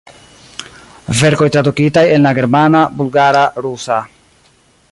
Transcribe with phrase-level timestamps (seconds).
[1.19, 3.99] Verkoj tradukitaj en la germana, bulgara, rusa.